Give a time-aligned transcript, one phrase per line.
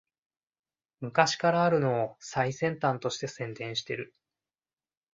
[1.01, 4.15] 昔からあるのを最先端として宣伝してる